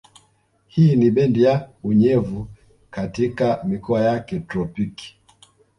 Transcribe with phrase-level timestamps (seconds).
[0.67, 2.47] Hii ni bendi ya unyevu
[2.89, 5.17] katika mikoa ya kitropiki